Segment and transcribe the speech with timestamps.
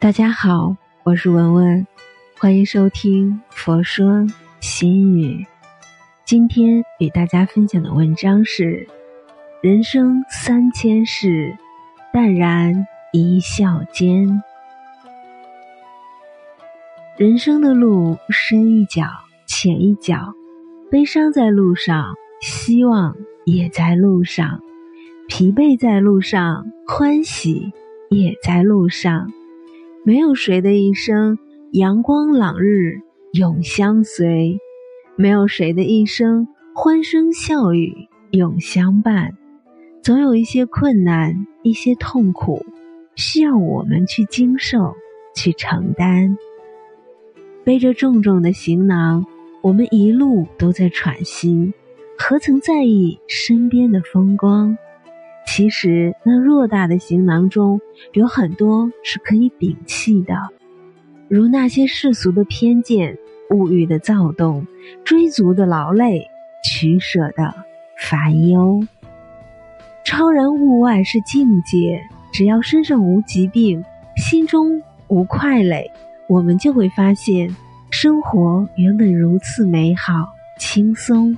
[0.00, 1.86] 大家好，我是文文，
[2.38, 4.26] 欢迎收听《佛说
[4.58, 5.44] 心语》。
[6.24, 8.88] 今天与大家分享的文章是：
[9.60, 11.54] 人生三千事，
[12.14, 14.42] 淡然一笑间。
[17.18, 19.04] 人生的路深一脚
[19.46, 20.32] 浅一脚，
[20.90, 23.14] 悲伤在路上，希望
[23.44, 24.62] 也在路上，
[25.28, 27.70] 疲惫在路上，欢喜
[28.08, 29.30] 也在路上。
[30.02, 31.38] 没有谁的一生
[31.72, 33.00] 阳光朗日
[33.34, 34.58] 永相随，
[35.14, 39.36] 没有谁的一生欢声笑语永相伴。
[40.02, 42.64] 总有一些困难，一些痛苦，
[43.14, 44.94] 需要我们去经受，
[45.36, 46.38] 去承担。
[47.62, 49.26] 背着重重的行囊，
[49.60, 51.74] 我们一路都在喘息，
[52.16, 54.78] 何曾在意身边的风光？
[55.46, 57.80] 其实，那偌大的行囊中
[58.12, 60.34] 有很多是可以摒弃的，
[61.28, 63.18] 如那些世俗的偏见、
[63.50, 64.66] 物欲的躁动、
[65.04, 66.28] 追逐的劳累、
[66.64, 67.52] 取舍的
[67.98, 68.80] 烦忧。
[70.04, 72.00] 超然物外是境界，
[72.32, 73.84] 只要身上无疾病，
[74.16, 75.90] 心中无快累，
[76.28, 77.54] 我们就会发现，
[77.90, 81.36] 生活原本如此美好、轻松。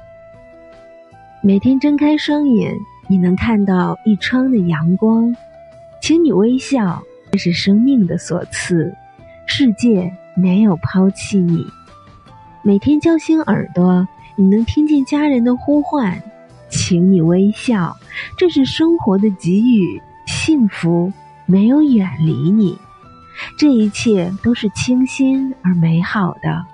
[1.43, 2.77] 每天睁开双眼。
[3.13, 5.37] 你能看到一窗的阳光，
[6.01, 8.91] 请你微笑，这是生命的所赐。
[9.45, 11.63] 世界没有抛弃你。
[12.63, 16.23] 每天叫醒耳朵，你能听见家人的呼唤，
[16.71, 17.95] 请你微笑，
[18.39, 20.01] 这是生活的给予。
[20.27, 21.13] 幸福
[21.45, 22.79] 没有远离你，
[23.59, 26.65] 这一切都是清新而美好的。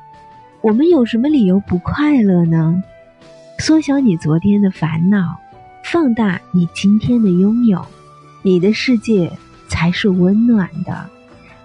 [0.61, 2.81] 我们有什么理由不快乐呢？
[3.59, 5.37] 缩小你昨天的烦恼。
[5.85, 7.85] 放大你今天的拥有，
[8.43, 9.33] 你的世界
[9.69, 11.09] 才是温暖的。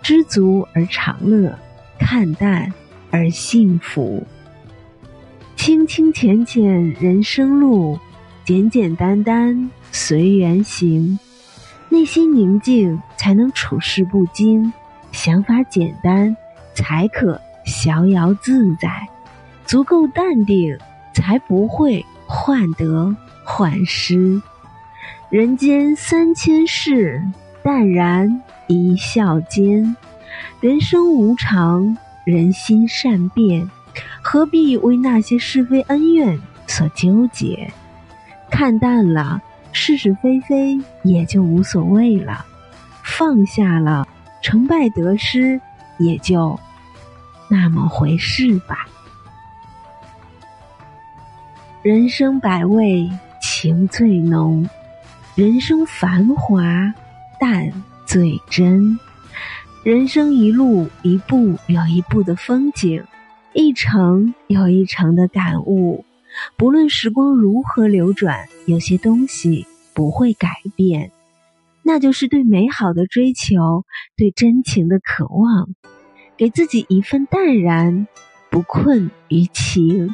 [0.02, 1.58] 知足而常乐，
[1.98, 2.74] 看淡
[3.12, 4.26] 而幸福。
[5.56, 7.98] 清清浅浅人生路，
[8.44, 11.18] 简简单单随缘行。
[11.90, 14.74] 内心宁静才能处事不惊，
[15.12, 16.36] 想法简单
[16.74, 19.08] 才可逍遥自在。
[19.66, 20.78] 足够淡定，
[21.14, 23.16] 才不会患得。
[23.44, 24.42] 患失，
[25.30, 27.22] 人间三千事，
[27.62, 29.96] 淡然一笑间。
[30.60, 31.96] 人生无常，
[32.26, 33.70] 人心善变，
[34.22, 37.72] 何必为那些是非恩怨所纠结？
[38.50, 42.46] 看淡了是是非非，也就无所谓了；
[43.04, 44.08] 放下了
[44.42, 45.60] 成败得失，
[45.98, 46.60] 也就
[47.50, 48.88] 那么回事吧。
[51.82, 53.10] 人生百味。
[53.64, 54.68] 情最浓，
[55.36, 56.94] 人生繁华，
[57.40, 57.72] 淡
[58.06, 59.00] 最真。
[59.86, 63.06] 人生一路一步有一步的风景，
[63.54, 66.04] 一程有一程的感悟。
[66.58, 71.12] 不论时光如何流转，有些东西不会改变，
[71.84, 73.86] 那就是对美好的追求，
[74.18, 75.70] 对真情的渴望。
[76.36, 78.10] 给自己一份淡然，
[78.50, 80.14] 不困于情，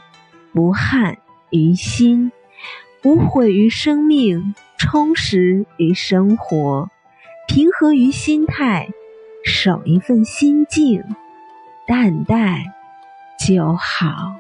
[0.54, 1.18] 不憾
[1.50, 2.32] 于心。
[3.02, 6.90] 无悔于生命，充实于生活，
[7.48, 8.90] 平和于心态，
[9.46, 11.04] 守一份心境，
[11.88, 12.62] 淡淡
[13.40, 14.36] 就好。